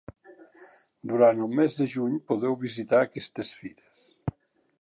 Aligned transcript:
Durant 1.11 1.43
el 1.47 1.53
mes 1.59 1.77
de 1.81 1.87
juny 1.97 2.17
podeu 2.31 2.57
visitar 2.65 3.03
aquestes 3.03 3.53
fires. 3.63 4.05